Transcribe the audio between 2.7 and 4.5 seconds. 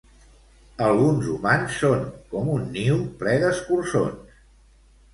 niu ple d'escurçons